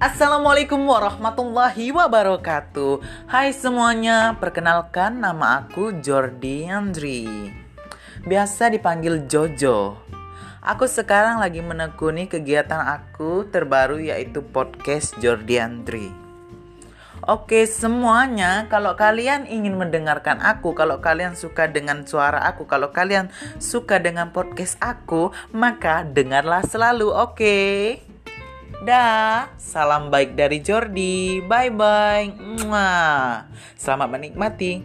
[0.00, 3.04] Assalamualaikum warahmatullahi wabarakatuh.
[3.28, 7.28] Hai semuanya, perkenalkan nama aku Jordi Andri.
[8.24, 10.00] Biasa dipanggil Jojo.
[10.64, 16.08] Aku sekarang lagi menekuni kegiatan aku terbaru yaitu podcast Jordi Andri.
[17.28, 23.28] Oke semuanya, kalau kalian ingin mendengarkan aku, kalau kalian suka dengan suara aku, kalau kalian
[23.60, 27.60] suka dengan podcast aku, maka dengarlah selalu, oke?
[28.80, 31.44] Dah, salam baik dari Jordi.
[31.44, 32.32] Bye bye.
[33.76, 34.80] Selamat menikmati.